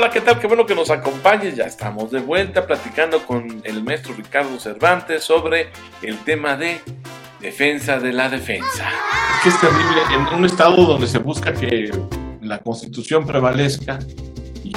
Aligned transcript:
hola, 0.00 0.08
¿qué 0.08 0.22
tal? 0.22 0.40
Qué 0.40 0.46
bueno 0.46 0.64
que 0.64 0.74
nos 0.74 0.88
acompañes. 0.90 1.56
Ya 1.56 1.64
estamos 1.64 2.10
de 2.10 2.20
vuelta 2.20 2.66
platicando 2.66 3.22
con 3.26 3.60
el 3.64 3.84
maestro 3.84 4.14
Ricardo 4.14 4.58
Cervantes 4.58 5.22
sobre 5.22 5.72
el 6.00 6.16
tema 6.24 6.56
de 6.56 6.80
defensa 7.38 7.98
de 7.98 8.10
la 8.10 8.30
defensa. 8.30 8.88
Es 9.36 9.42
que 9.42 9.48
es 9.50 9.60
terrible 9.60 10.00
en 10.14 10.38
un 10.38 10.46
estado 10.46 10.86
donde 10.86 11.06
se 11.06 11.18
busca 11.18 11.52
que 11.52 11.90
la 12.40 12.60
constitución 12.60 13.26
prevalezca 13.26 13.98
y, 14.64 14.72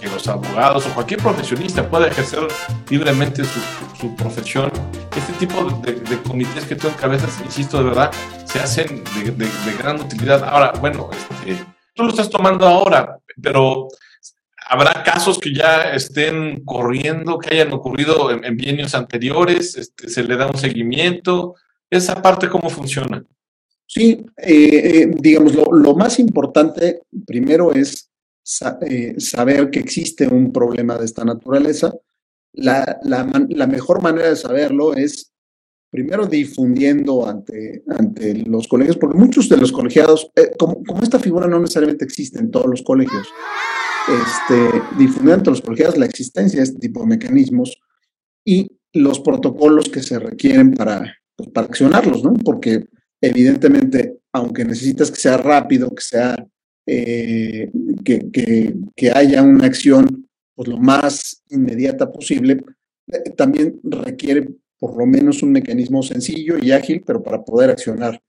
que 0.00 0.06
los 0.06 0.28
abogados 0.28 0.86
o 0.86 0.94
cualquier 0.94 1.20
profesionista 1.20 1.90
pueda 1.90 2.06
ejercer 2.06 2.46
libremente 2.90 3.42
su, 3.42 4.14
profesión. 4.14 4.70
Este 5.16 5.32
tipo 5.32 5.64
de, 5.82 6.22
comités 6.22 6.64
que 6.64 6.76
tú 6.76 6.86
encabezas, 6.86 7.40
insisto, 7.44 7.78
de 7.78 7.84
verdad, 7.88 8.12
se 8.44 8.60
hacen 8.60 9.02
de, 9.02 9.74
gran 9.76 10.00
utilidad. 10.00 10.44
Ahora, 10.44 10.74
bueno, 10.78 11.10
este, 11.44 11.60
tú 11.92 12.04
lo 12.04 12.10
estás 12.10 12.30
tomando 12.30 12.68
ahora, 12.68 13.18
pero 13.42 13.88
¿Habrá 14.70 15.02
casos 15.02 15.38
que 15.38 15.54
ya 15.54 15.94
estén 15.94 16.62
corriendo, 16.64 17.38
que 17.38 17.54
hayan 17.54 17.72
ocurrido 17.72 18.30
en, 18.30 18.54
bienios 18.54 18.94
anteriores? 18.94 19.76
Este, 19.78 20.10
¿Se 20.10 20.22
le 20.22 20.36
da 20.36 20.46
un 20.46 20.58
seguimiento? 20.58 21.54
¿Esa 21.88 22.20
parte 22.20 22.50
cómo 22.50 22.68
funciona? 22.68 23.24
Sí, 23.86 24.26
eh, 24.36 24.46
eh, 24.46 25.10
digamos, 25.18 25.54
lo, 25.54 25.94
más 25.94 26.18
importante 26.18 27.00
primero 27.26 27.72
es 27.72 28.10
eh, 28.82 29.14
saber 29.18 29.70
que 29.70 29.80
existe 29.80 30.28
un 30.28 30.52
problema 30.52 30.98
de 30.98 31.06
esta 31.06 31.24
naturaleza. 31.24 31.94
La, 32.52 33.00
la, 33.04 33.66
mejor 33.66 34.02
manera 34.02 34.28
de 34.28 34.36
saberlo 34.36 34.92
es 34.94 35.32
primero 35.90 36.26
difundiendo 36.26 37.26
ante, 37.26 37.84
ante 37.88 38.34
los 38.44 38.68
colegios, 38.68 38.98
porque 38.98 39.16
muchos 39.16 39.48
de 39.48 39.56
los 39.56 39.72
colegiados, 39.72 40.30
como, 40.58 40.84
como 40.84 41.02
esta 41.02 41.18
figura 41.18 41.46
no 41.46 41.58
necesariamente 41.58 42.04
existe 42.04 42.38
en 42.38 42.50
todos 42.50 42.66
los 42.66 42.82
colegios, 42.82 43.28
este, 44.08 44.82
difundir 44.98 45.34
entre 45.34 45.50
los 45.50 45.60
colegiados 45.60 45.98
la 45.98 46.06
existencia 46.06 46.58
de 46.58 46.64
este 46.64 46.78
tipo 46.78 47.00
de 47.00 47.06
mecanismos 47.06 47.78
y 48.44 48.68
los 48.92 49.20
protocolos 49.20 49.88
que 49.88 50.02
se 50.02 50.18
requieren 50.18 50.72
para, 50.72 51.14
pues, 51.36 51.50
para 51.50 51.66
accionarlos, 51.66 52.24
¿no? 52.24 52.32
Porque 52.34 52.86
evidentemente, 53.20 54.18
aunque 54.32 54.64
necesitas 54.64 55.10
que 55.10 55.20
sea 55.20 55.36
rápido, 55.36 55.94
que 55.94 56.02
sea, 56.02 56.46
eh, 56.86 57.70
que, 58.04 58.30
que, 58.30 58.74
que, 58.96 59.10
haya 59.10 59.42
una 59.42 59.66
acción 59.66 60.26
pues, 60.54 60.68
lo 60.68 60.78
más 60.78 61.42
inmediata 61.50 62.10
posible, 62.10 62.62
eh, 63.08 63.30
también 63.36 63.78
requiere 63.82 64.48
por 64.78 64.96
lo 64.96 65.06
menos 65.06 65.42
un 65.42 65.52
mecanismo 65.52 66.02
sencillo 66.02 66.56
y 66.58 66.72
ágil, 66.72 67.02
pero 67.04 67.22
para 67.22 67.44
poder 67.44 67.70
accionar 67.70 68.20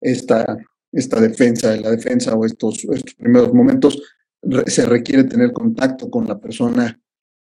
esta, 0.00 0.58
esta 0.90 1.20
defensa 1.20 1.70
de 1.70 1.80
la 1.80 1.90
defensa 1.90 2.34
o 2.34 2.44
estos, 2.44 2.84
estos 2.84 3.14
primeros 3.14 3.52
momentos 3.52 4.00
se 4.66 4.86
requiere 4.86 5.24
tener 5.24 5.52
contacto 5.52 6.10
con 6.10 6.26
la 6.26 6.38
persona 6.38 6.98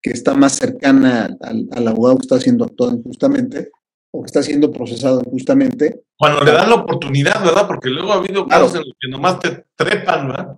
que 0.02 0.12
está 0.12 0.34
más 0.34 0.53
cercana 0.53 1.36
al, 1.42 1.88
abogado 1.88 2.17
que 2.17 2.23
está 2.23 2.39
siendo 2.39 2.66
actuado 2.66 2.98
injustamente 2.98 3.72
o 4.12 4.22
que 4.22 4.28
está 4.28 4.44
siendo 4.44 4.70
procesado 4.72 5.22
injustamente. 5.26 6.04
Cuando 6.17 6.44
le 6.44 6.52
dan 6.52 6.70
la 6.70 6.76
oportunidad, 6.76 7.44
¿verdad? 7.44 7.66
Porque 7.66 7.89
luego 7.89 8.11
ha 8.11 8.17
habido 8.17 8.45
casos 8.45 8.76
en 8.76 8.81
los 8.81 8.94
que 9.00 9.08
nomás 9.08 9.39
te 9.39 9.66
trepan, 9.76 10.28
¿verdad? 10.28 10.58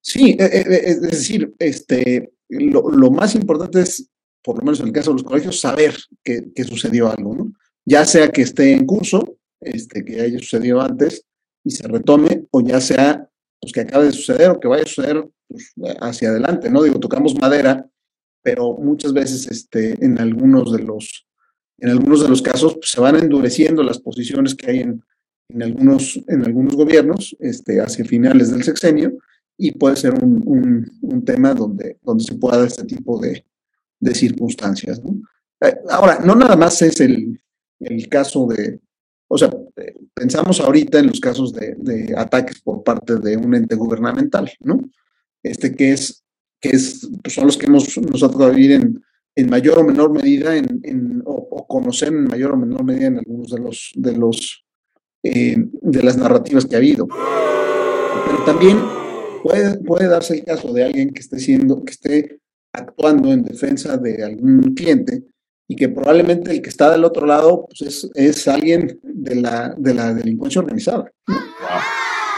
Sí, 0.00 0.36
e, 0.38 0.44
e, 0.44 0.60
e, 0.60 0.90
es 0.90 1.00
decir, 1.00 1.52
este, 1.58 2.32
lo, 2.48 3.10
más 3.10 3.34
importante 3.34 3.80
es, 3.80 4.08
por 4.42 4.58
lo 4.58 4.62
menos 4.62 4.80
en 4.80 4.86
el 4.86 4.92
caso 4.92 5.10
de 5.10 5.14
los 5.14 5.24
colegios, 5.24 5.60
saber 5.60 5.96
que, 6.22 6.64
sucedió 6.64 7.10
algo, 7.10 7.34
¿no? 7.34 7.52
Ya 7.84 8.04
sea 8.04 8.30
que 8.30 8.42
esté 8.42 8.72
en 8.72 8.86
curso, 8.86 9.38
este, 9.60 10.04
que 10.04 10.20
haya 10.20 10.38
sucedido 10.38 10.80
antes 10.80 11.24
y 11.64 11.70
se 11.70 11.88
retome, 11.88 12.46
o 12.50 12.60
ya 12.60 12.80
sea 12.80 13.27
pues, 13.60 13.72
que 13.72 13.80
acabe 13.80 14.06
de 14.06 14.12
suceder 14.12 14.50
o 14.50 14.60
que 14.60 14.68
vaya 14.68 14.84
a 14.84 14.86
suceder 14.86 15.28
pues, 15.48 15.72
hacia 16.00 16.30
adelante, 16.30 16.70
¿no? 16.70 16.82
Digo, 16.82 16.98
tocamos 16.98 17.34
madera, 17.40 17.88
pero 18.42 18.74
muchas 18.74 19.12
veces 19.12 19.46
este, 19.50 20.04
en, 20.04 20.18
algunos 20.18 20.72
de 20.72 20.82
los, 20.82 21.26
en 21.78 21.90
algunos 21.90 22.22
de 22.22 22.28
los 22.28 22.42
casos 22.42 22.74
pues, 22.74 22.90
se 22.90 23.00
van 23.00 23.16
endureciendo 23.16 23.82
las 23.82 23.98
posiciones 23.98 24.54
que 24.54 24.70
hay 24.70 24.78
en, 24.80 25.02
en, 25.48 25.62
algunos, 25.62 26.20
en 26.28 26.44
algunos 26.44 26.76
gobiernos 26.76 27.36
este, 27.40 27.80
hacia 27.80 28.04
finales 28.04 28.50
del 28.50 28.62
sexenio 28.62 29.18
y 29.56 29.72
puede 29.72 29.96
ser 29.96 30.14
un, 30.14 30.88
un, 31.02 31.24
tema 31.24 31.52
donde, 31.52 31.98
donde 32.02 32.22
se 32.22 32.36
pueda 32.36 32.58
dar 32.58 32.68
este 32.68 32.84
tipo 32.84 33.20
de, 33.20 33.44
de 33.98 34.14
circunstancias. 34.14 35.02
¿no? 35.02 35.20
Eh, 35.60 35.76
ahora, 35.90 36.20
no 36.24 36.36
nada 36.36 36.56
más 36.56 36.80
es 36.82 37.00
el, 37.00 37.40
el 37.80 38.08
caso 38.08 38.46
de, 38.46 38.80
o 39.28 39.36
sea, 39.36 39.50
pensamos 40.14 40.58
ahorita 40.60 40.98
en 40.98 41.08
los 41.08 41.20
casos 41.20 41.52
de, 41.52 42.14
ataques 42.16 42.60
por 42.62 42.82
parte 42.82 43.16
de 43.16 43.36
un 43.36 43.54
ente 43.54 43.76
gubernamental, 43.76 44.50
¿no? 44.60 44.80
Este 45.42 45.74
que 45.74 45.92
es, 45.92 46.24
que 46.60 46.70
es, 46.70 47.08
pues 47.22 47.34
son 47.34 47.46
los 47.46 47.58
que 47.58 47.66
hemos 47.66 47.96
nosotros 47.98 48.54
vivir 48.54 48.72
en, 48.72 49.02
en 49.36 49.50
mayor 49.50 49.78
o 49.78 49.84
menor 49.84 50.10
medida, 50.12 50.56
en, 50.56 50.80
en 50.82 51.22
o, 51.24 51.66
conocer 51.66 52.08
en 52.08 52.24
mayor 52.24 52.52
o 52.52 52.56
menor 52.56 52.82
medida 52.82 53.08
en 53.08 53.18
algunos 53.18 53.50
de 53.50 53.58
los, 53.58 53.92
de 53.94 54.16
los, 54.16 54.64
eh, 55.22 55.56
de 55.58 56.02
las 56.02 56.16
narrativas 56.16 56.64
que 56.64 56.74
ha 56.74 56.78
habido. 56.78 57.06
Pero 57.06 58.44
también 58.46 58.78
puede, 59.42 59.78
puede 59.84 60.08
darse 60.08 60.34
el 60.34 60.44
caso 60.44 60.72
de 60.72 60.84
alguien 60.84 61.10
que 61.10 61.20
esté 61.20 61.38
siendo, 61.38 61.84
que 61.84 61.92
esté 61.92 62.40
actuando 62.72 63.30
en 63.30 63.44
defensa 63.44 63.98
de 63.98 64.24
algún 64.24 64.74
cliente 64.74 65.24
y 65.68 65.76
que 65.76 65.90
probablemente 65.90 66.50
el 66.50 66.62
que 66.62 66.70
está 66.70 66.90
del 66.90 67.04
otro 67.04 67.26
lado 67.26 67.66
pues 67.68 67.82
es, 67.82 68.10
es 68.14 68.48
alguien 68.48 68.98
de 69.02 69.34
la, 69.34 69.74
de 69.76 69.94
la 69.94 70.14
delincuencia 70.14 70.62
organizada. 70.62 71.12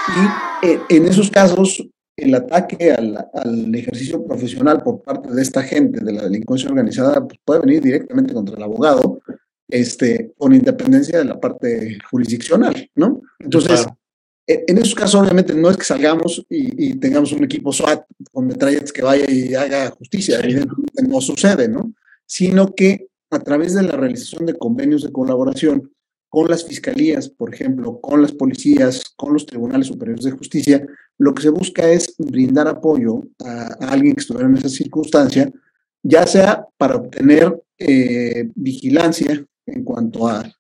Y 0.09 0.67
eh, 0.67 0.81
en 0.89 1.07
esos 1.07 1.31
casos, 1.31 1.87
el 2.17 2.35
ataque 2.35 2.91
al, 2.91 3.29
al, 3.33 3.75
ejercicio 3.75 4.25
profesional 4.27 4.83
por 4.83 5.01
parte 5.03 5.33
de 5.33 5.41
esta 5.41 5.63
gente 5.63 6.05
de 6.05 6.13
la 6.13 6.25
delincuencia 6.25 6.69
organizada 6.69 7.27
pues, 7.27 7.39
puede 7.45 7.61
venir 7.61 7.83
directamente 7.83 8.35
contra 8.35 8.57
el 8.57 8.63
abogado, 8.65 9.21
este, 9.69 10.33
con 10.37 10.53
independencia 10.53 11.19
de 11.19 11.25
la 11.25 11.39
parte 11.39 11.99
jurisdiccional, 12.11 12.91
¿no? 12.97 13.23
Entonces, 13.39 13.87
e, 14.45 14.65
en 14.67 14.79
esos 14.79 14.97
casos, 14.97 15.21
obviamente, 15.23 15.55
no 15.55 15.71
es 15.71 15.77
que 15.77 15.85
salgamos 15.85 16.45
y, 16.51 16.91
y, 16.91 16.95
tengamos 16.95 17.31
un 17.31 17.45
equipo 17.45 17.73
SWAT 17.73 18.03
con 18.33 18.49
metralletas 18.49 18.93
que 18.93 19.03
vaya 19.03 19.31
y 19.31 19.55
haga 19.55 19.91
justicia, 19.91 20.41
evidentemente 20.41 21.03
no 21.07 21.21
sucede, 21.21 21.69
¿no? 21.69 21.93
Sino 22.27 22.75
que 22.75 23.10
a 23.31 23.39
través 23.39 23.75
de 23.75 23.83
la 23.83 23.93
realización 23.93 24.47
de 24.47 24.55
convenios 24.55 25.03
de 25.03 25.13
colaboración 25.13 25.93
con 26.29 26.49
las 26.49 26.65
fiscalías, 26.65 27.29
por 27.29 27.53
ejemplo, 27.53 28.01
con 28.01 28.23
las 28.23 28.33
policías, 28.33 29.05
con 29.17 29.33
los 29.33 29.47
tribunales 29.47 29.89
superiores 29.89 30.25
de 30.25 30.31
justicia, 30.31 30.87
lo 31.19 31.35
que 31.35 31.43
se 31.43 31.51
busca 31.51 31.89
es 31.89 32.15
brindar 32.19 32.69
apoyo 32.69 33.23
a, 33.45 33.93
alguien 33.93 34.15
que 34.15 34.21
estuviera 34.21 34.49
en 34.49 34.57
esa 34.57 34.69
circunstancia, 34.69 35.51
ya 36.03 36.27
sea 36.27 36.67
para 36.77 36.97
obtener 36.97 37.61
eh, 37.79 38.49
vigilancia 38.55 39.45
en 39.67 39.85
cuanto 39.85 40.29
a 40.29 40.51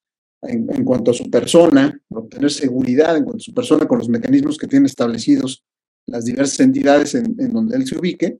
en, 0.42 0.84
cuanto 0.84 1.10
a 1.10 1.14
su 1.14 1.30
persona, 1.30 2.00
obtener 2.08 2.50
seguridad 2.50 3.16
en 3.16 3.24
cuanto 3.24 3.42
a 3.42 3.44
su 3.44 3.54
persona 3.54 3.86
con 3.86 3.98
los 3.98 4.08
mecanismos 4.08 4.56
que 4.56 4.66
tienen 4.66 4.86
establecidos 4.86 5.64
las 6.06 6.24
diversas 6.24 6.60
entidades 6.60 7.14
en, 7.14 7.36
en 7.38 7.52
donde 7.52 7.76
él 7.76 7.86
se 7.86 7.98
ubique, 7.98 8.38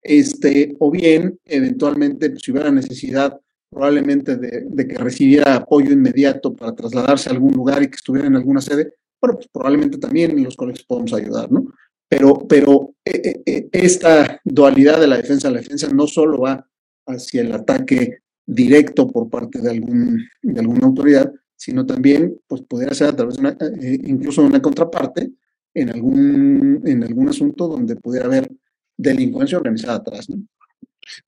este, 0.00 0.76
o 0.78 0.90
bien 0.90 1.38
eventualmente 1.44 2.34
si 2.36 2.52
hubiera 2.52 2.70
necesidad 2.70 3.40
probablemente 3.74 4.36
de, 4.36 4.88
que 4.88 4.96
recibiera 4.96 5.56
apoyo 5.56 5.90
inmediato 5.92 6.54
para 6.54 6.74
trasladarse 6.74 7.28
a 7.28 7.32
algún 7.32 7.52
lugar 7.52 7.82
y 7.82 7.88
que 7.88 7.96
estuviera 7.96 8.28
en 8.28 8.36
alguna 8.36 8.60
sede, 8.60 8.94
bueno, 9.20 9.36
pues 9.36 9.48
probablemente 9.48 9.98
también 9.98 10.42
los 10.42 10.56
colegios 10.56 10.86
podemos 10.86 11.12
ayudar, 11.12 11.50
¿no? 11.50 11.66
Pero, 12.08 12.46
pero 12.46 12.94
eh, 13.04 13.20
eh, 13.24 13.42
eh, 13.46 13.68
esta 13.72 14.40
dualidad 14.44 15.00
de 15.00 15.08
la 15.08 15.16
defensa, 15.16 15.50
la 15.50 15.58
defensa 15.58 15.88
no 15.92 16.06
solo 16.06 16.38
va 16.38 16.66
hacia 17.06 17.42
el 17.42 17.52
ataque 17.52 18.18
directo 18.46 19.08
por 19.08 19.28
parte 19.28 19.60
de, 19.60 19.70
algún, 19.70 20.22
de 20.42 20.60
alguna 20.60 20.86
autoridad, 20.86 21.32
sino 21.56 21.84
también 21.84 22.38
pues 22.46 22.62
pudiera 22.62 22.94
ser 22.94 23.08
a 23.08 23.16
través 23.16 23.36
de 23.36 23.40
una, 23.40 23.56
incluso 24.06 24.42
de 24.42 24.48
una 24.48 24.62
contraparte 24.62 25.32
en 25.72 25.90
algún, 25.90 26.82
en 26.84 27.02
algún 27.02 27.28
asunto 27.28 27.66
donde 27.66 27.96
pudiera 27.96 28.26
haber 28.26 28.50
delincuencia 28.96 29.58
organizada 29.58 29.96
atrás, 29.96 30.30
¿no? 30.30 30.36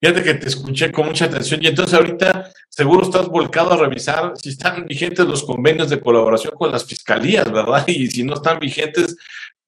Fíjate 0.00 0.22
que 0.22 0.34
te 0.34 0.48
escuché 0.48 0.92
con 0.92 1.06
mucha 1.06 1.26
atención 1.26 1.62
y 1.62 1.68
entonces 1.68 1.94
ahorita 1.94 2.50
seguro 2.68 3.04
estás 3.04 3.28
volcado 3.28 3.72
a 3.72 3.76
revisar 3.76 4.32
si 4.36 4.50
están 4.50 4.86
vigentes 4.86 5.26
los 5.26 5.44
convenios 5.44 5.90
de 5.90 6.00
colaboración 6.00 6.54
con 6.56 6.72
las 6.72 6.84
fiscalías, 6.84 7.50
¿verdad? 7.50 7.84
Y 7.88 8.06
si 8.08 8.22
no 8.22 8.34
están 8.34 8.58
vigentes, 8.58 9.16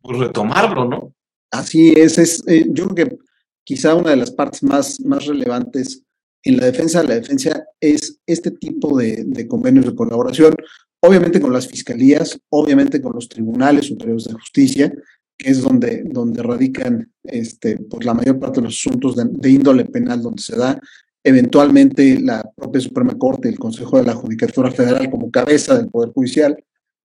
pues 0.01 0.19
retomarlo, 0.19 0.85
¿no? 0.85 1.15
Así 1.51 1.95
es, 1.97 2.19
es 2.19 2.43
eh, 2.47 2.67
yo 2.69 2.89
creo 2.89 3.09
que 3.09 3.17
quizá 3.65 3.95
una 3.95 4.11
de 4.11 4.17
las 4.17 4.31
partes 4.31 4.63
más, 4.63 5.01
más 5.01 5.27
relevantes 5.27 6.03
en 6.43 6.57
la 6.57 6.67
defensa 6.67 7.03
de 7.03 7.09
la 7.09 7.15
defensa 7.17 7.65
es 7.81 8.19
este 8.27 8.51
tipo 8.53 8.97
de, 8.97 9.47
convenios 9.49 9.87
de 9.87 9.95
colaboración, 9.95 10.55
obviamente 11.01 11.41
con 11.41 11.53
las 11.53 11.69
fiscalías, 11.69 12.39
obviamente 12.49 13.03
con 13.03 13.13
los 13.15 13.29
tribunales 13.29 13.87
superiores 13.87 14.25
de 14.25 14.35
justicia, 14.35 14.93
es 15.39 15.63
donde, 15.63 16.03
donde 16.05 16.43
radican 16.43 17.13
este, 17.23 17.79
pues 17.79 18.05
la 18.05 18.15
mayor 18.15 18.39
parte 18.39 18.61
de 18.61 18.67
los 18.67 18.75
asuntos 18.75 19.17
de, 19.17 19.51
índole 19.51 19.85
penal, 19.85 20.23
donde 20.23 20.43
se 20.43 20.57
da 20.57 20.81
eventualmente 21.23 22.21
la 22.21 22.43
propia 22.57 22.81
Suprema 22.81 23.17
Corte, 23.17 23.49
el 23.49 23.59
Consejo 23.59 23.99
de 23.99 24.05
la 24.05 24.15
Judicatura 24.15 24.71
Federal 24.71 25.11
como 25.11 25.31
cabeza 25.31 25.77
del 25.77 25.89
Poder 25.89 26.11
Judicial, 26.11 26.65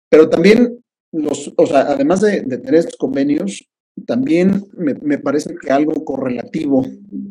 pero 0.09 0.29
también 0.29 0.83
los, 1.11 1.53
o 1.55 1.65
sea, 1.65 1.81
además 1.81 2.21
de, 2.21 2.41
tener 2.41 2.75
estos 2.75 2.97
convenios, 2.97 3.67
también 4.05 4.65
me, 4.77 5.17
parece 5.17 5.55
que 5.61 5.71
algo 5.71 6.05
correlativo 6.05 6.85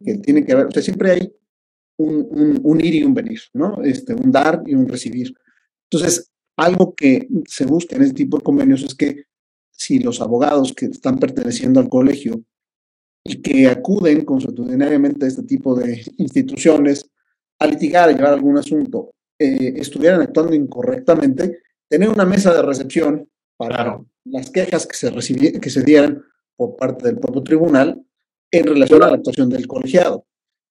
que 0.05 0.19
tiene 0.19 0.45
que 0.45 0.55
ver, 0.55 0.67
o 0.67 0.71
sea, 0.71 0.83
siempre 0.83 1.13
hay 1.13 1.33
un, 1.99 2.61
un, 2.63 2.85
ir 2.85 2.95
y 2.95 3.03
un 3.03 3.15
venir, 3.15 3.41
¿no? 3.55 3.83
Este, 3.83 4.15
un 4.15 4.31
dar 4.31 4.63
y 4.67 4.75
un 4.75 4.87
recibir. 4.87 5.35
Entonces, 5.91 6.31
algo 6.57 6.95
que 6.95 7.29
se 7.47 7.65
busca 7.65 7.97
en 7.97 8.03
este 8.03 8.15
tipo 8.15 8.37
de 8.37 8.45
convenios 8.45 8.83
es 8.83 8.95
que 8.95 9.25
si 9.79 10.01
los 10.01 10.21
abogados 10.21 10.75
que 10.75 10.87
están 10.87 11.19
perteneciendo 11.19 11.79
al 11.79 11.89
colegio 11.89 12.43
y 13.25 13.41
que 13.41 13.69
acuden 13.69 14.25
consuetudinariamente 14.25 15.25
a 15.25 15.29
este 15.29 15.45
tipo 15.45 15.77
de 15.77 16.05
instituciones 16.17 17.09
a 17.61 17.67
litigar, 17.67 18.09
a 18.09 18.13
llevar 18.13 18.33
algún 18.33 18.59
asunto, 18.59 19.15
eh, 19.39 19.75
estuvieran 19.77 20.21
actuando 20.21 20.53
incorrectamente, 20.53 21.61
tener 21.89 22.09
una 22.09 22.25
mesa 22.25 22.53
de 22.53 22.63
recepción 22.63 23.29
para 23.57 24.01
las 24.25 24.51
quejas 24.51 24.85
que 24.85 24.97
se, 24.97 25.61
que 25.61 25.71
se 25.71 25.83
dieran 25.83 26.23
por 26.57 26.77
parte 26.77 27.07
del 27.07 27.19
propio 27.19 27.43
tribunal 27.43 28.03
en 28.51 28.67
relación 28.67 29.03
a 29.03 29.09
la 29.09 29.15
actuación 29.15 29.49
del 29.49 29.69
colegiado 29.69 30.27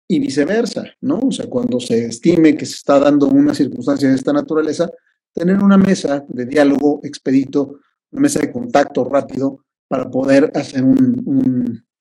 y 0.06 0.19
viceversa, 0.19 0.83
¿no? 1.00 1.19
O 1.19 1.31
sea, 1.31 1.48
cuando 1.48 1.80
se 1.80 2.07
estime 2.07 2.57
que 2.57 2.65
se 2.65 2.75
está 2.75 3.00
dando 3.00 3.27
una 3.27 3.53
circunstancia 3.53 4.10
de 4.10 4.15
esta 4.15 4.33
naturaleza, 4.33 4.89
tener 5.33 5.63
una 5.63 5.77
mesa 5.77 6.25
de 6.27 6.45
diálogo 6.45 7.00
expedito, 7.03 7.80
una 8.17 8.23
mesa 8.23 8.39
de 8.39 8.51
contacto 8.51 9.05
rápido 9.05 9.63
para 9.87 10.09
poder 10.09 10.51
hacer 10.55 10.83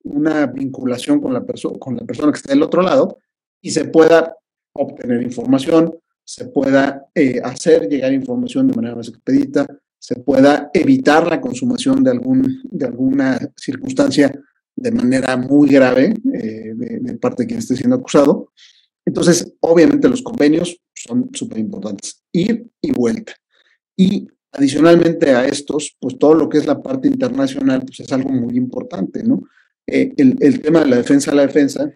una 0.02 0.46
vinculación 0.46 1.20
con 1.20 1.34
la, 1.34 1.44
con 1.78 1.96
la 1.96 2.04
persona 2.04 2.32
que 2.32 2.38
está 2.38 2.52
del 2.52 2.62
otro 2.62 2.82
lado 2.82 3.18
y 3.60 3.70
se 3.70 3.84
pueda 3.84 4.34
obtener 4.72 5.22
información, 5.22 5.94
se 6.24 6.46
pueda 6.46 7.06
eh, 7.14 7.40
hacer 7.44 7.88
llegar 7.88 8.12
información 8.12 8.66
de 8.66 8.74
manera 8.74 8.96
más 8.96 9.08
expedita, 9.08 9.66
se 9.98 10.16
pueda 10.16 10.70
evitar 10.72 11.26
la 11.28 11.40
consumación 11.40 12.02
de, 12.02 12.10
algún, 12.10 12.60
de 12.64 12.86
alguna 12.86 13.38
circunstancia 13.56 14.32
de 14.74 14.90
manera 14.92 15.36
muy 15.36 15.68
grave 15.68 16.14
eh, 16.34 16.72
de, 16.74 17.14
parte 17.18 17.42
de 17.42 17.46
quien 17.48 17.58
esté 17.58 17.76
siendo 17.76 17.96
acusado. 17.96 18.52
Entonces, 19.04 19.54
obviamente 19.60 20.08
los 20.08 20.22
convenios 20.22 20.78
son 20.94 21.30
súper 21.32 21.58
importantes, 21.58 22.22
ir 22.32 22.66
y 22.80 22.92
vuelta. 22.92 23.34
Y 23.96 24.26
adicionalmente 24.56 25.30
a 25.30 25.46
estos, 25.46 25.96
pues 26.00 26.18
todo 26.18 26.34
lo 26.34 26.48
que 26.48 26.58
es 26.58 26.66
la 26.66 26.82
parte 26.82 27.08
internacional, 27.08 27.82
pues 27.86 28.00
es 28.00 28.12
algo 28.12 28.30
muy 28.30 28.56
importante, 28.56 29.22
¿no? 29.22 29.42
Eh, 29.86 30.12
el, 30.16 30.60
tema 30.60 30.80
de 30.80 30.86
la 30.86 30.96
defensa 30.96 31.30
a 31.30 31.34
la 31.34 31.46
defensa, 31.46 31.92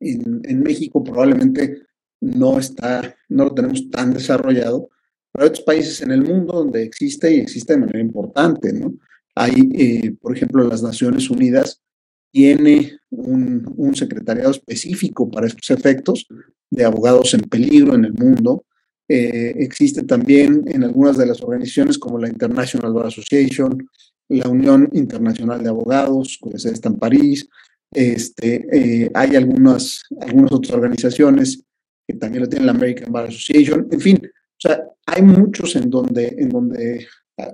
en, 0.00 0.40
en 0.44 0.62
México 0.62 1.02
probablemente 1.02 1.86
no 2.20 2.58
está, 2.58 3.16
no 3.28 3.44
lo 3.44 3.54
tenemos 3.54 3.88
tan 3.90 4.12
desarrollado, 4.12 4.90
pero 5.32 5.44
hay 5.44 5.48
otros 5.48 5.64
países 5.64 6.02
en 6.02 6.12
el 6.12 6.22
mundo 6.22 6.52
donde 6.52 6.82
existe 6.82 7.34
y 7.34 7.40
existe 7.40 7.72
de 7.72 7.80
manera 7.80 8.00
importante, 8.00 8.72
¿no? 8.72 8.94
Hay, 9.34 9.70
eh, 9.74 10.14
por 10.20 10.36
ejemplo, 10.36 10.62
las 10.64 10.82
Naciones 10.82 11.30
Unidas 11.30 11.82
tiene 12.30 12.98
un, 13.10 13.64
un, 13.76 13.94
secretariado 13.94 14.50
específico 14.50 15.30
para 15.30 15.46
estos 15.46 15.70
efectos 15.70 16.26
de 16.70 16.84
abogados 16.84 17.32
en 17.34 17.40
peligro 17.40 17.94
en 17.94 18.04
el 18.04 18.12
mundo. 18.12 18.64
Eh, 19.14 19.52
existe 19.58 20.04
también 20.04 20.64
en 20.68 20.84
algunas 20.84 21.18
de 21.18 21.26
las 21.26 21.42
organizaciones 21.42 21.98
como 21.98 22.18
la 22.18 22.30
International 22.30 22.94
Bar 22.94 23.08
Association, 23.08 23.86
la 24.28 24.48
Unión 24.48 24.88
Internacional 24.94 25.62
de 25.62 25.68
Abogados, 25.68 26.38
que 26.42 26.56
está 26.56 26.88
en 26.88 26.96
París. 26.96 27.46
Este, 27.90 28.64
eh, 28.72 29.10
hay 29.12 29.36
algunas, 29.36 30.00
algunas 30.18 30.52
otras 30.52 30.72
organizaciones 30.72 31.62
que 32.08 32.14
también 32.14 32.44
lo 32.44 32.48
tienen 32.48 32.64
la 32.64 32.72
American 32.72 33.12
Bar 33.12 33.26
Association. 33.26 33.86
En 33.90 34.00
fin, 34.00 34.18
o 34.24 34.56
sea, 34.58 34.82
hay 35.04 35.20
muchos 35.20 35.76
en 35.76 35.90
donde, 35.90 36.34
en 36.38 36.48
donde 36.48 37.06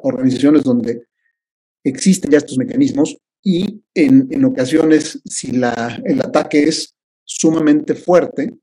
organizaciones 0.05 0.63
donde 0.63 1.09
existen 1.83 2.31
ya 2.31 2.39
estos 2.39 2.57
mecanismos 2.57 3.17
y 3.43 3.83
en, 3.95 4.29
en 4.31 4.45
ocasiones, 4.45 5.21
si 5.25 5.51
la, 5.51 6.01
el 6.05 6.21
ataque 6.21 6.69
es 6.69 6.95
sumamente 7.25 7.97
fuerte, 7.97 8.55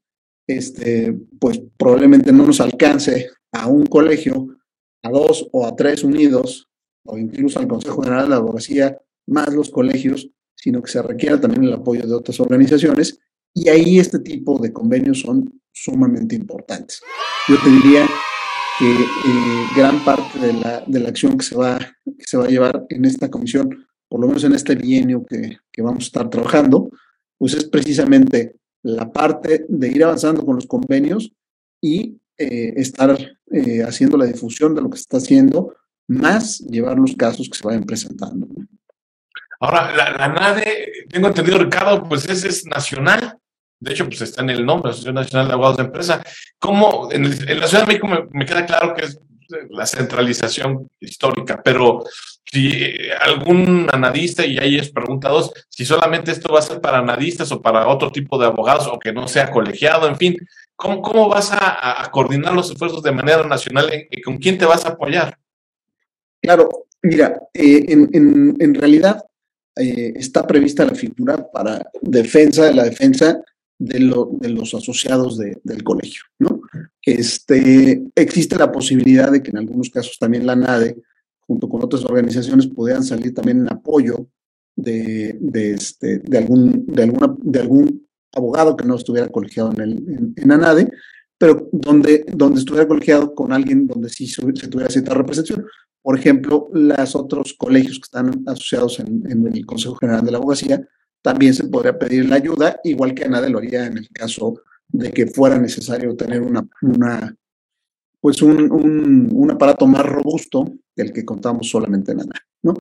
este, 0.48 1.18
pues 1.40 1.62
probablemente 1.78 2.32
no 2.32 2.46
nos 2.46 2.62
alcance 2.62 3.30
a 3.52 3.68
un 3.68 3.86
colegio, 3.86 4.48
a 5.04 5.10
dos 5.10 5.48
o 5.52 5.66
a 5.66 5.76
tres 5.76 6.04
unidos, 6.04 6.70
o 7.06 7.18
incluso 7.18 7.60
al 7.60 7.68
Consejo 7.68 8.02
General 8.02 8.24
de 8.24 8.30
la 8.30 8.36
Abogacía, 8.38 8.98
más 9.28 9.54
los 9.54 9.70
colegios, 9.70 10.30
sino 10.56 10.82
que 10.82 10.92
se 10.92 11.02
requiera 11.02 11.40
también 11.40 11.64
el 11.64 11.74
apoyo 11.74 12.06
de 12.06 12.14
otras 12.14 12.40
organizaciones. 12.40 13.20
Y 13.54 13.70
ahí 13.70 14.00
este 14.00 14.20
tipo 14.20 14.60
de 14.60 14.74
convenios 14.74 15.22
son 15.22 15.62
sumamente 15.72 16.36
importantes. 16.36 17.02
Yo 17.48 17.56
te 17.64 17.70
diría 17.70 18.08
que 18.80 18.92
eh, 18.92 19.68
gran 19.76 20.04
parte 20.04 20.40
de 20.40 20.54
la, 20.54 20.84
de 20.86 21.00
la 21.00 21.10
acción 21.10 21.38
que 21.38 21.46
se, 21.46 21.56
va, 21.56 21.80
se 22.20 22.38
va 22.38 22.46
a 22.46 22.50
llevar 22.50 22.86
en 22.90 23.06
esta 23.06 23.30
comisión, 23.30 23.88
por 24.10 24.20
lo 24.20 24.28
menos 24.28 24.44
en 24.44 24.54
este 24.54 24.76
bienio 24.76 25.26
que, 25.26 25.58
que 25.72 25.82
vamos 25.82 26.04
a 26.04 26.08
estar 26.08 26.30
trabajando, 26.30 26.90
pues 27.38 27.54
es 27.54 27.66
precisamente 27.66 28.56
la 28.86 29.12
parte 29.12 29.66
de 29.68 29.88
ir 29.88 30.04
avanzando 30.04 30.46
con 30.46 30.56
los 30.56 30.68
convenios 30.68 31.32
y 31.82 32.18
eh, 32.38 32.74
estar 32.78 33.18
eh, 33.52 33.84
haciendo 33.84 34.16
la 34.16 34.26
difusión 34.26 34.76
de 34.76 34.82
lo 34.82 34.92
que 34.92 34.98
se 34.98 35.02
está 35.02 35.18
haciendo, 35.18 35.76
más 36.08 36.60
llevar 36.60 37.00
los 37.00 37.16
casos 37.16 37.50
que 37.50 37.58
se 37.58 37.66
vayan 37.66 37.84
presentando. 37.84 38.48
Ahora, 39.60 39.96
la, 39.96 40.12
la 40.12 40.28
NADE, 40.28 41.08
tengo 41.10 41.30
entendido, 41.30 41.58
Ricardo, 41.58 42.04
pues 42.08 42.30
ese 42.30 42.48
es 42.48 42.64
nacional. 42.68 43.40
De 43.80 43.94
hecho, 43.94 44.06
pues 44.06 44.22
está 44.22 44.44
en 44.44 44.52
el 44.52 44.64
nombre, 44.64 44.92
Asociación 44.92 45.16
Nacional 45.16 45.48
de 45.48 45.54
Abogados 45.54 45.78
de 45.78 45.84
Empresa. 45.84 46.24
¿Cómo, 46.60 47.10
en, 47.12 47.24
la 47.60 47.68
Ciudad 47.68 47.88
de 47.88 47.88
México 47.88 48.08
me, 48.32 48.46
queda 48.46 48.68
claro 48.68 48.94
que 48.94 49.06
es 49.06 49.20
la 49.72 49.88
centralización 49.88 50.88
histórica, 51.00 51.60
pero 51.64 52.04
si 52.52 52.94
algún 53.22 53.88
anadista, 53.92 54.46
y 54.46 54.58
ahí 54.58 54.78
es 54.78 54.92
preguntados, 54.92 55.52
si 55.70 55.86
solamente 55.86 56.32
esto 56.32 56.54
va 56.54 56.60
a 56.60 56.64
ser 56.64 56.80
para 56.80 57.00
anadistas 57.00 57.52
o 57.52 57.62
para 57.62 57.88
otro 57.88 58.12
tipo 58.12 58.38
de 58.38 58.46
abogados 58.46 58.88
o 58.88 59.00
que 59.00 59.12
no 59.12 59.28
sea 59.28 59.52
colegiado, 59.52 60.08
en 60.08 60.16
fin, 60.16 60.38
¿cómo, 60.76 61.02
cómo 61.02 61.28
vas 61.28 61.52
a, 61.52 62.10
coordinar 62.12 62.54
los 62.54 62.72
esfuerzos 62.72 63.04
de 63.04 63.12
manera 63.12 63.44
nacional? 63.44 63.90
y 64.10 64.22
¿Con 64.22 64.38
quién 64.38 64.58
te 64.58 64.66
vas 64.66 64.86
a 64.86 64.90
apoyar? 64.90 65.38
Claro, 66.42 66.70
mira, 67.02 67.40
eh, 67.54 67.86
en, 67.88 68.56
en, 68.60 68.76
realidad 68.76 69.24
eh, 69.76 70.14
está 70.16 70.46
prevista 70.46 70.86
la 70.86 70.94
figura 70.94 71.50
para 71.52 71.90
defensa 72.02 72.66
de 72.66 72.74
la 72.74 72.84
defensa 72.84 73.42
de, 73.78 74.00
lo, 74.00 74.30
de 74.40 74.50
los 74.50 74.74
asociados 74.74 75.38
del 75.38 75.84
colegio, 75.84 76.24
¿no? 76.40 76.62
Este, 77.02 78.04
existe 78.16 78.58
la 78.58 78.72
posibilidad 78.72 79.32
de 79.32 79.44
que 79.44 79.52
en 79.52 79.58
algunos 79.58 79.90
casos 79.90 80.18
también 80.18 80.46
la 80.46 80.56
NADE, 80.56 80.96
junto 81.48 81.70
con 81.70 81.84
otras 81.84 82.04
organizaciones, 82.06 82.68
pudieran 82.68 83.04
salir 83.04 83.34
también 83.34 83.60
en 83.60 83.72
apoyo 83.72 84.28
de, 84.76 85.38
de, 85.40 85.74
este, 85.74 86.20
de, 86.20 86.38
algún, 86.38 86.86
de, 86.88 87.04
alguna, 87.04 87.36
de 87.40 87.60
algún 87.60 88.08
abogado 88.34 88.76
que 88.76 88.86
no 88.86 88.96
estuviera 88.96 89.30
colegiado 89.30 89.72
en, 89.74 89.82
el, 89.82 90.34
en, 90.36 90.48
la 90.48 90.58
NADE, 90.58 90.92
pero 91.38 91.70
donde, 91.72 92.26
donde 92.34 92.60
estuviera 92.60 92.88
colegiado 92.88 93.34
con 93.34 93.54
alguien 93.54 93.88
donde 93.88 94.10
sí 94.10 94.28
se, 94.28 94.42
tuviera 94.42 94.90
cierta 94.90 95.14
representación. 95.14 95.66
Por 96.02 96.18
ejemplo, 96.20 96.70
los 96.74 97.16
otros 97.16 97.54
colegios 97.58 97.98
que 97.98 98.06
están 98.06 98.44
asociados 98.48 99.00
en, 99.00 99.48
el 99.48 99.66
Consejo 99.66 99.96
General 99.96 100.24
de 100.24 100.32
la 100.32 100.38
Abogacía 100.38 100.88
también 101.22 101.54
se 101.54 101.64
podría 101.64 101.98
pedir 101.98 102.30
la 102.30 102.36
ayuda, 102.36 102.80
igual 102.84 103.16
que 103.16 103.28
nadie 103.28 103.50
lo 103.50 103.58
haría 103.58 103.88
en 103.88 103.98
el 103.98 104.10
caso 104.10 104.62
de 104.88 105.12
que 105.12 105.26
fuera 105.26 105.58
necesario 105.58 106.16
tener 106.16 106.42
una 106.42 107.36
pues 108.20 108.42
un, 108.42 108.72
un, 108.72 109.52
aparato 109.52 109.86
más 109.88 110.06
robusto 110.06 110.72
del 110.96 111.14
que 111.14 111.26
contamos 111.26 111.70
solamente 111.70 112.12
en 112.12 112.22
ANA, 112.22 112.36
¿no? 112.64 112.74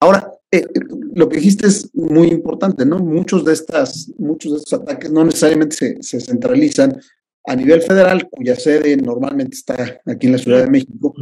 Ahora, 0.00 0.32
eh, 0.50 0.66
lo 1.14 1.28
que 1.28 1.36
dijiste 1.36 1.66
es 1.66 1.90
muy 1.94 2.28
importante, 2.28 2.86
¿no? 2.86 2.98
Muchos 2.98 3.44
de, 3.44 3.52
estas, 3.52 4.10
muchos 4.18 4.52
de 4.52 4.58
estos 4.58 4.80
ataques 4.80 5.10
no 5.10 5.24
necesariamente 5.24 5.76
se, 5.76 6.02
se 6.02 6.20
centralizan 6.20 6.98
a 7.48 7.56
nivel 7.56 7.80
federal, 7.80 8.28
cuya 8.30 8.54
sede 8.56 8.96
normalmente 8.96 9.56
está 9.56 10.00
aquí 10.04 10.26
en 10.26 10.32
la 10.32 10.38
Ciudad 10.38 10.64
de 10.64 10.70
México, 10.70 11.14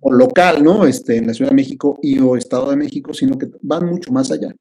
o 0.00 0.12
local, 0.12 0.62
¿no? 0.62 0.86
Este, 0.86 1.16
en 1.16 1.26
la 1.26 1.34
Ciudad 1.34 1.50
de 1.50 1.56
México 1.56 1.98
y 2.02 2.20
o 2.20 2.36
Estado 2.36 2.70
de 2.70 2.76
México, 2.76 3.12
sino 3.12 3.36
que 3.36 3.50
van 3.60 3.86
mucho 3.86 4.12
más 4.12 4.30
allá. 4.30 4.54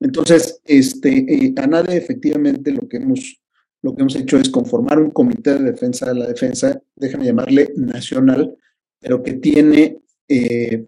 Entonces, 0.00 0.60
este, 0.64 1.46
eh, 1.46 1.54
a 1.56 1.66
nadie 1.66 1.96
efectivamente 1.96 2.70
lo 2.72 2.86
que 2.86 2.98
hemos 2.98 3.40
lo 3.82 3.94
que 3.94 4.02
hemos 4.02 4.16
hecho 4.16 4.38
es 4.38 4.50
conformar 4.50 4.98
un 4.98 5.10
comité 5.10 5.54
de 5.54 5.72
defensa 5.72 6.06
de 6.06 6.14
la 6.14 6.26
defensa, 6.26 6.80
déjame 6.96 7.26
llamarle 7.26 7.72
nacional, 7.76 8.56
pero 9.00 9.22
que 9.22 9.34
tiene 9.34 9.98
eh, 10.28 10.86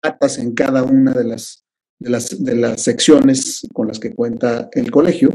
patas 0.00 0.38
en 0.38 0.52
cada 0.52 0.82
una 0.82 1.12
de 1.12 1.24
las, 1.24 1.64
de 1.98 2.10
las, 2.10 2.42
de 2.42 2.54
las 2.56 2.82
secciones 2.82 3.66
con 3.72 3.88
las 3.88 3.98
que 3.98 4.14
cuenta 4.14 4.68
el 4.72 4.90
colegio, 4.90 5.30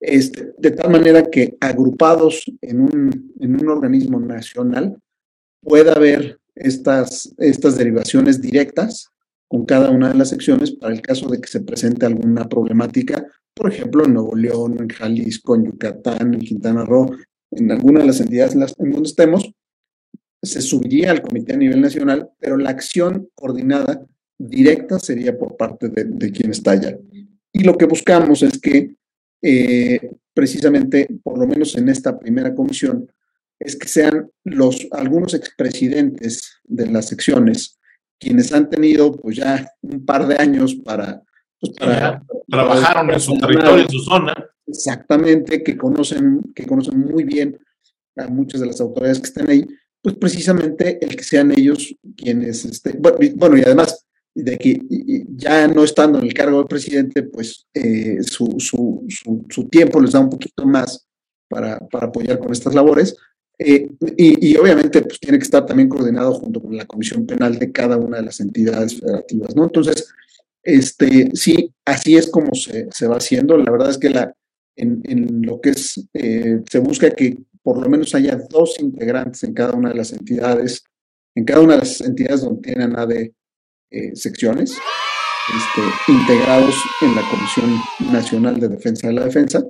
este, 0.00 0.52
de 0.58 0.70
tal 0.72 0.90
manera 0.90 1.30
que 1.30 1.56
agrupados 1.60 2.44
en 2.60 2.80
un, 2.82 3.32
en 3.40 3.54
un 3.60 3.68
organismo 3.68 4.20
nacional 4.20 4.98
pueda 5.62 5.92
haber 5.92 6.38
estas, 6.54 7.34
estas 7.38 7.78
derivaciones 7.78 8.40
directas 8.40 9.08
con 9.48 9.64
cada 9.64 9.90
una 9.90 10.10
de 10.10 10.18
las 10.18 10.28
secciones 10.28 10.72
para 10.72 10.92
el 10.92 11.00
caso 11.00 11.28
de 11.28 11.40
que 11.40 11.48
se 11.48 11.60
presente 11.60 12.06
alguna 12.06 12.48
problemática, 12.48 13.26
por 13.54 13.72
ejemplo, 13.72 14.04
en 14.04 14.14
Nuevo 14.14 14.34
León, 14.34 14.76
en 14.78 14.88
Jalisco, 14.88 15.54
en 15.54 15.66
Yucatán, 15.66 16.34
en 16.34 16.40
Quintana 16.40 16.84
Roo, 16.84 17.10
en 17.50 17.70
alguna 17.70 18.00
de 18.00 18.06
las 18.06 18.20
entidades 18.20 18.54
en 18.54 18.90
donde 18.90 19.08
estemos, 19.08 19.52
se 20.42 20.60
subiría 20.60 21.10
al 21.10 21.22
comité 21.22 21.54
a 21.54 21.56
nivel 21.56 21.80
nacional, 21.80 22.30
pero 22.38 22.56
la 22.56 22.70
acción 22.70 23.28
coordinada 23.34 24.04
directa 24.36 24.98
sería 24.98 25.38
por 25.38 25.56
parte 25.56 25.88
de, 25.88 26.32
quien 26.32 26.50
está 26.50 26.72
allá. 26.72 26.98
Y 27.52 27.62
lo 27.62 27.78
que 27.78 27.86
buscamos 27.86 28.42
es 28.42 28.60
que 28.60 28.96
eh, 29.40 30.10
precisamente, 30.34 31.08
por 31.22 31.38
lo 31.38 31.46
menos 31.46 31.76
en 31.76 31.88
esta 31.88 32.18
primera 32.18 32.54
comisión, 32.54 33.10
es 33.58 33.76
que 33.76 33.88
sean 33.88 34.30
los 34.42 34.88
algunos 34.90 35.32
expresidentes 35.32 36.60
de 36.64 36.86
las 36.86 37.06
secciones 37.06 37.78
quienes 38.18 38.52
han 38.52 38.70
tenido 38.70 39.12
pues 39.12 39.36
ya 39.36 39.70
un 39.82 40.04
par 40.04 40.26
de 40.26 40.36
años 40.36 40.74
para, 40.74 41.22
pues, 41.78 41.90
trabajaron 42.48 43.10
en 43.10 43.20
su 43.20 43.38
territorio, 43.38 43.84
en 43.84 43.90
su 43.90 44.00
zona. 44.00 44.50
Exactamente, 44.66 45.62
que 45.62 45.76
conocen, 45.76 46.40
que 46.54 46.66
conocen 46.66 46.98
muy 46.98 47.24
bien 47.24 47.58
a 48.16 48.28
muchas 48.28 48.60
de 48.60 48.66
las 48.66 48.80
autoridades 48.80 49.18
que 49.18 49.26
están 49.26 49.50
ahí, 49.50 49.66
pues 50.00 50.16
precisamente 50.16 50.98
el 51.00 51.16
que 51.16 51.24
sean 51.24 51.50
ellos 51.50 51.94
quienes, 52.16 52.64
este, 52.64 52.98
bueno, 52.98 53.56
y 53.56 53.62
además 53.62 54.04
de 54.34 54.58
que 54.58 54.80
ya 55.28 55.68
no 55.68 55.84
estando 55.84 56.18
en 56.18 56.26
el 56.26 56.34
cargo 56.34 56.58
del 56.58 56.66
presidente, 56.66 57.22
pues 57.22 57.66
eh, 57.72 58.22
su, 58.22 58.56
su, 58.58 59.06
su, 59.48 59.68
tiempo 59.68 60.00
les 60.00 60.12
da 60.12 60.20
un 60.20 60.30
poquito 60.30 60.66
más 60.66 61.06
para, 61.48 61.78
para 61.88 62.08
apoyar 62.08 62.38
con 62.38 62.52
estas 62.52 62.74
labores. 62.74 63.16
Eh, 63.56 63.88
y, 64.16 64.50
y, 64.50 64.56
obviamente 64.56 65.00
pues 65.02 65.20
tiene 65.20 65.38
que 65.38 65.44
estar 65.44 65.64
también 65.64 65.88
coordinado 65.88 66.34
junto 66.34 66.60
con 66.60 66.76
la 66.76 66.86
comisión 66.86 67.24
penal 67.24 67.56
de 67.56 67.70
cada 67.70 67.96
una 67.96 68.16
de 68.16 68.24
las 68.24 68.40
entidades 68.40 68.98
federativas, 68.98 69.54
¿no? 69.54 69.62
Entonces, 69.62 70.12
este, 70.64 71.30
sí, 71.34 71.72
así 71.84 72.16
es 72.16 72.30
como 72.30 72.54
se, 72.54 72.88
se 72.90 73.06
va 73.06 73.16
haciendo. 73.16 73.56
La 73.58 73.70
verdad 73.70 73.90
es 73.90 73.98
que 73.98 74.10
la, 74.10 74.34
en, 74.76 75.42
lo 75.42 75.60
que 75.60 75.70
es, 75.70 76.08
eh, 76.14 76.60
se 76.68 76.78
busca 76.78 77.10
que 77.10 77.38
por 77.62 77.80
lo 77.80 77.88
menos 77.88 78.14
haya 78.14 78.38
dos 78.50 78.78
integrantes 78.80 79.42
en 79.44 79.54
cada 79.54 79.72
una 79.72 79.90
de 79.90 79.96
las 79.96 80.12
entidades, 80.12 80.84
en 81.34 81.44
cada 81.44 81.60
una 81.60 81.74
de 81.74 81.80
las 81.80 82.00
entidades 82.00 82.42
donde 82.42 82.62
tienen 82.62 82.98
AD 82.98 83.12
eh, 83.90 84.16
secciones, 84.16 84.72
este, 84.72 86.12
integrados 86.12 86.74
en 87.02 87.14
la 87.14 87.22
Comisión 87.30 88.12
Nacional 88.12 88.58
de 88.58 88.68
Defensa 88.68 89.08
de 89.08 89.14
la 89.14 89.24
Defensa, 89.24 89.64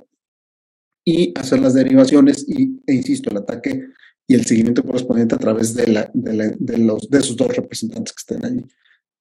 y 1.05 1.33
hacer 1.37 1.59
las 1.59 1.73
derivaciones 1.73 2.45
y, 2.47 2.81
e 2.87 2.93
insisto, 2.93 3.29
el 3.29 3.37
ataque 3.37 3.83
y 4.27 4.33
el 4.33 4.45
seguimiento 4.45 4.83
correspondiente 4.83 5.35
a 5.35 5.37
través 5.37 5.75
de, 5.75 5.87
la, 5.87 6.09
de, 6.13 6.77
los, 6.79 7.09
de 7.09 7.19
esos 7.19 7.37
dos 7.37 7.55
representantes 7.55 8.13
que 8.13 8.33
estén 8.33 8.45
ahí 8.45 8.65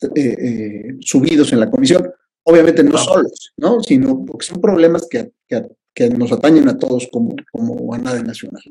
eh, 0.02 0.36
eh, 0.38 0.96
subidos 1.00 1.52
en 1.52 1.60
la 1.60 1.70
comisión. 1.70 2.10
Obviamente 2.44 2.84
no, 2.84 2.98
solos, 2.98 3.52
¿no? 3.56 3.82
Sino 3.82 4.24
porque 4.24 4.46
son 4.46 4.60
problemas 4.60 5.06
que, 5.10 5.32
que, 5.48 5.66
que 5.94 6.10
nos 6.10 6.30
atañen 6.32 6.68
a 6.68 6.78
todos 6.78 7.08
como, 7.10 7.34
como 7.50 7.94
a 7.94 7.98
nadie 7.98 8.22
nacional. 8.22 8.62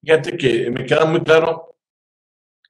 Fíjate 0.00 0.36
que 0.36 0.70
me 0.70 0.84
queda 0.86 1.04
muy 1.04 1.22
claro 1.22 1.76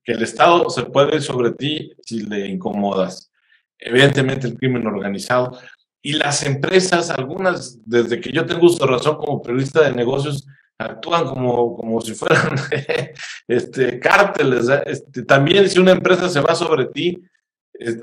que 0.04 0.12
el 0.12 0.22
Estado 0.22 0.68
se 0.70 0.84
puede 0.84 1.20
sobre 1.20 1.52
ti 1.52 1.92
si 2.04 2.22
le 2.22 2.48
incomodas. 2.48 3.30
Evidentemente 3.78 4.46
el 4.46 4.56
crimen 4.56 4.86
organizado 4.86 5.58
y 6.00 6.14
las 6.14 6.44
empresas, 6.44 7.10
algunas, 7.10 7.78
desde 7.84 8.20
que 8.20 8.32
yo 8.32 8.44
tengo 8.44 8.66
uso 8.66 8.86
razón 8.86 9.16
como 9.16 9.40
periodista 9.40 9.82
de 9.82 9.92
negocios, 9.92 10.46
actúan 10.76 11.24
como, 11.26 11.76
como 11.76 12.00
si 12.00 12.12
fueran 12.14 12.56
este, 13.48 14.00
cárteles. 14.00 14.68
¿eh? 14.68 14.82
Este, 14.86 15.22
también 15.22 15.68
si 15.68 15.78
una 15.78 15.92
empresa 15.92 16.28
se 16.28 16.40
va 16.40 16.54
sobre 16.54 16.86
ti, 16.86 17.22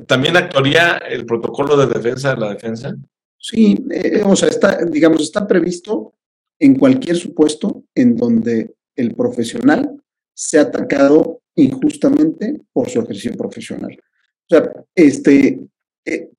¿también 0.06 0.38
actuaría 0.38 0.98
el 0.98 1.26
protocolo 1.26 1.78
de 1.78 1.88
defensa 1.88 2.34
de 2.34 2.42
la 2.42 2.54
defensa? 2.54 2.96
Sí, 3.38 3.78
eh, 3.92 4.22
o 4.26 4.36
sea, 4.36 4.50
está, 4.50 4.84
digamos, 4.86 5.22
está 5.22 5.48
previsto 5.48 6.14
en 6.60 6.76
cualquier 6.76 7.16
supuesto 7.16 7.86
en 7.96 8.16
donde 8.16 8.76
el 8.96 9.16
profesional 9.16 10.02
sea 10.34 10.64
atacado 10.64 11.42
injustamente 11.56 12.62
por 12.74 12.90
su 12.90 13.00
ejercicio 13.00 13.36
profesional. 13.38 13.98
O 13.98 14.56
sea, 14.56 14.72
este, 14.96 15.60
eh, 16.06 16.30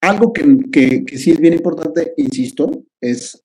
algo 0.00 0.32
que, 0.32 1.04
que, 1.04 1.18
sí 1.18 1.32
es 1.32 1.40
bien 1.40 1.54
importante, 1.54 2.14
insisto, 2.16 2.84
es 3.00 3.42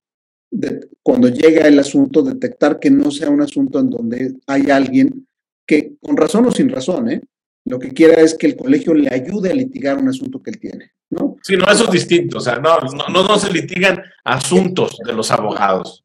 cuando 1.04 1.30
llega 1.30 1.68
el 1.68 1.78
asunto, 1.80 2.22
detectar 2.22 2.80
que 2.80 2.90
no 2.90 3.12
sea 3.12 3.30
un 3.30 3.42
asunto 3.42 3.80
en 3.80 3.90
donde 3.90 4.36
hay 4.48 4.70
alguien 4.72 5.28
que, 5.66 5.96
con 6.02 6.18
razón 6.18 6.46
o 6.46 6.52
sin 6.52 6.70
razón, 6.70 7.12
¿eh? 7.12 7.22
Lo 7.66 7.80
que 7.80 7.94
quiera 7.94 8.22
es 8.22 8.36
que 8.36 8.48
el 8.48 8.56
colegio 8.56 8.94
le 8.94 9.14
ayude 9.14 9.52
a 9.52 9.56
litigar 9.56 9.98
un 9.98 10.10
asunto 10.10 10.42
que 10.42 10.52
él 10.52 10.60
tiene, 10.60 10.92
¿no? 11.10 11.38
Sí, 11.44 11.56
no, 11.56 11.66
eso 11.66 11.86
es 11.86 11.92
distinto, 11.92 12.38
o 12.38 12.42
sea, 12.42 12.58
no, 12.60 12.80
no, 12.80 13.24
no 13.24 13.40
se 13.40 13.52
litigan 13.52 14.02
asuntos 14.24 14.98
de 15.06 15.14
los 15.14 15.32
abogados. 15.32 16.04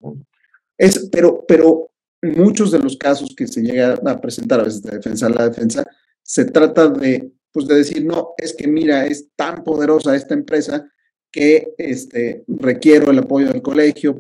Es, 0.76 1.08
pero, 1.10 1.44
pero 1.46 1.90
muchos 2.22 2.70
de 2.70 2.78
los 2.78 2.96
casos 2.96 3.34
que 3.36 3.46
se 3.46 3.62
llega 3.62 3.98
a 4.04 4.20
presentar 4.20 4.60
a 4.60 4.64
veces 4.64 4.82
de 4.82 4.96
defensa 4.96 5.26
a 5.26 5.30
la 5.30 5.48
defensa, 5.48 5.84
se 6.22 6.44
trata 6.46 6.88
de, 6.88 7.30
pues 7.52 7.66
de 7.66 7.76
decir, 7.76 8.04
no, 8.04 8.30
es 8.36 8.54
que 8.54 8.66
mira, 8.66 9.06
es 9.06 9.28
tan 9.36 9.62
poderosa 9.62 10.16
esta 10.16 10.34
empresa 10.34 10.88
que 11.30 11.74
este, 11.78 12.44
requiero 12.48 13.10
el 13.10 13.18
apoyo 13.18 13.48
del 13.48 13.62
colegio. 13.62 14.16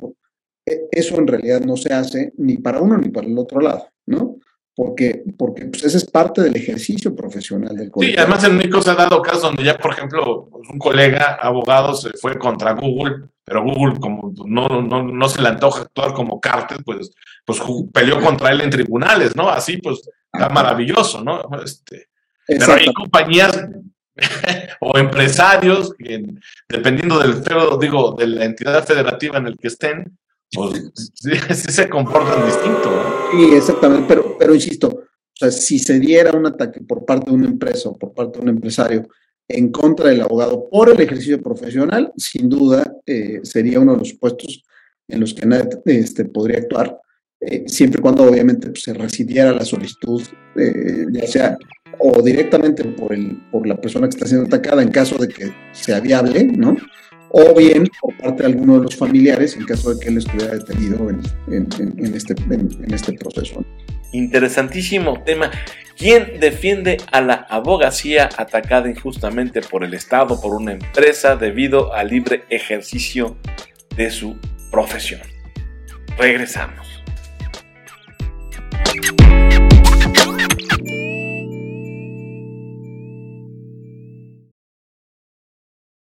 E, 0.66 0.88
eso 0.90 1.16
en 1.16 1.26
realidad 1.26 1.60
no 1.60 1.76
se 1.76 1.92
hace 1.92 2.32
ni 2.36 2.58
para 2.58 2.80
uno 2.80 2.98
ni 2.98 3.08
para 3.08 3.26
el 3.26 3.38
otro 3.38 3.60
lado, 3.60 3.88
¿no? 4.06 4.33
Porque, 4.74 5.22
porque 5.38 5.66
pues 5.66 5.84
ese 5.84 5.98
es 5.98 6.04
parte 6.04 6.42
del 6.42 6.56
ejercicio 6.56 7.14
profesional 7.14 7.76
del 7.76 7.90
colegio. 7.90 8.14
Sí, 8.14 8.20
además 8.20 8.44
en 8.44 8.56
México 8.56 8.82
se 8.82 8.90
ha 8.90 8.94
dado 8.94 9.22
casos 9.22 9.42
donde 9.42 9.62
ya, 9.62 9.78
por 9.78 9.92
ejemplo, 9.92 10.48
pues, 10.50 10.68
un 10.68 10.78
colega 10.78 11.38
abogado 11.40 11.94
se 11.94 12.10
fue 12.20 12.36
contra 12.38 12.72
Google, 12.72 13.28
pero 13.44 13.62
Google, 13.62 14.00
como 14.00 14.32
no, 14.46 14.82
no, 14.82 15.02
no 15.02 15.28
se 15.28 15.40
le 15.40 15.48
antoja 15.48 15.82
actuar 15.82 16.12
como 16.12 16.40
cártel, 16.40 16.78
pues, 16.84 17.12
pues 17.44 17.60
peleó 17.92 18.20
contra 18.20 18.50
él 18.50 18.62
en 18.62 18.70
tribunales, 18.70 19.36
¿no? 19.36 19.48
Así, 19.48 19.76
pues, 19.76 20.00
está 20.32 20.48
maravilloso, 20.48 21.22
¿no? 21.22 21.42
Este, 21.64 22.08
pero 22.46 22.72
hay 22.72 22.92
compañías 22.92 23.68
o 24.80 24.98
empresarios 24.98 25.94
que, 25.94 26.24
dependiendo 26.68 27.20
del 27.20 27.42
digo, 27.80 28.16
de 28.18 28.26
la 28.26 28.44
entidad 28.44 28.84
federativa 28.84 29.38
en 29.38 29.46
el 29.46 29.56
que 29.56 29.68
estén, 29.68 30.18
pues 30.54 31.12
sí, 31.14 31.72
se 31.72 31.88
comportan 31.88 32.46
distinto. 32.46 32.90
Sí, 33.32 33.54
exactamente, 33.54 34.04
pero, 34.08 34.36
pero 34.38 34.54
insisto, 34.54 35.04
si 35.50 35.78
se 35.78 35.98
diera 35.98 36.32
un 36.32 36.46
ataque 36.46 36.80
por 36.80 37.04
parte 37.04 37.30
de 37.30 37.36
una 37.36 37.48
empresa 37.48 37.88
o 37.88 37.98
por 37.98 38.12
parte 38.12 38.38
de 38.38 38.44
un 38.44 38.48
empresario 38.50 39.08
en 39.48 39.70
contra 39.70 40.08
del 40.08 40.22
abogado 40.22 40.68
por 40.70 40.90
el 40.90 41.00
ejercicio 41.00 41.40
profesional, 41.42 42.12
sin 42.16 42.48
duda 42.48 42.96
eh, 43.06 43.40
sería 43.42 43.80
uno 43.80 43.92
de 43.92 43.98
los 43.98 44.14
puestos 44.14 44.62
en 45.08 45.20
los 45.20 45.34
que 45.34 45.46
nadie 45.46 45.68
este, 45.86 46.24
podría 46.24 46.58
actuar, 46.58 46.98
eh, 47.40 47.64
siempre 47.66 47.98
y 47.98 48.02
cuando 48.02 48.24
obviamente 48.24 48.68
pues, 48.68 48.84
se 48.84 48.94
recibiera 48.94 49.52
la 49.52 49.64
solicitud, 49.64 50.22
eh, 50.56 51.06
ya 51.10 51.26
sea 51.26 51.58
o 51.98 52.22
directamente 52.22 52.84
por, 52.84 53.12
el, 53.12 53.36
por 53.50 53.66
la 53.66 53.80
persona 53.80 54.08
que 54.08 54.14
está 54.14 54.26
siendo 54.26 54.46
atacada 54.46 54.82
en 54.82 54.90
caso 54.90 55.16
de 55.16 55.28
que 55.28 55.52
sea 55.72 56.00
viable, 56.00 56.44
¿no? 56.44 56.76
o 57.30 57.54
bien 57.54 57.88
por 58.00 58.16
parte 58.16 58.42
de 58.42 58.48
alguno 58.50 58.78
de 58.78 58.84
los 58.84 58.96
familiares 58.96 59.56
en 59.56 59.64
caso 59.64 59.94
de 59.94 60.00
que 60.00 60.08
él 60.08 60.18
estuviera 60.18 60.54
detenido 60.54 61.10
en, 61.10 61.20
en, 61.48 61.68
en, 61.98 62.14
este, 62.14 62.34
este 62.88 63.12
proceso. 63.14 63.64
Interesantísimo 64.12 65.22
tema. 65.24 65.50
¿Quién 65.96 66.40
defiende 66.40 66.96
a 67.12 67.20
la 67.20 67.34
abogacía 67.34 68.28
atacada 68.36 68.88
injustamente 68.88 69.60
por 69.60 69.84
el 69.84 69.94
Estado, 69.94 70.40
por 70.40 70.54
una 70.54 70.72
empresa, 70.72 71.36
debido 71.36 71.92
al 71.92 72.08
libre 72.08 72.44
ejercicio 72.50 73.36
de 73.96 74.10
su 74.10 74.36
profesión? 74.70 75.22
Regresamos. 76.16 77.04